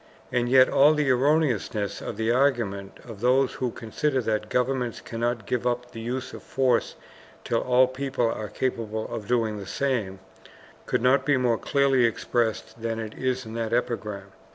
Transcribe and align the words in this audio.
And 0.31 0.49
yet 0.49 0.67
all 0.67 0.95
the 0.95 1.11
erroneousness 1.11 2.01
of 2.01 2.17
the 2.17 2.31
argument 2.31 2.97
of 3.05 3.19
those 3.21 3.53
who 3.53 3.69
consider 3.69 4.19
that 4.23 4.49
governments 4.49 4.99
cannot 4.99 5.45
give 5.45 5.67
up 5.67 5.91
the 5.91 5.99
use 6.01 6.33
of 6.33 6.41
force 6.41 6.95
till 7.43 7.59
all 7.61 7.85
people 7.85 8.25
are 8.25 8.49
capable 8.49 9.07
of 9.13 9.27
doing 9.27 9.59
the 9.59 9.67
same, 9.67 10.17
could 10.87 11.03
not 11.03 11.23
be 11.23 11.37
more 11.37 11.59
clearly 11.59 12.05
expressed 12.05 12.81
than 12.81 12.97
it 12.99 13.13
is 13.15 13.45
in 13.45 13.53
that 13.53 13.73
epigram. 13.73 14.31